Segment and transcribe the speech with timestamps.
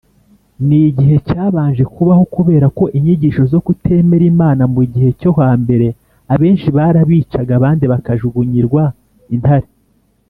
[0.67, 5.87] Ni igihe cyabanje kubaho Kubera ko inyigisho zo kutemera Imana mu gihe cyo hambere
[6.33, 8.83] abenshi barabicaga abandi bakajuginyirwa
[9.35, 9.67] intare.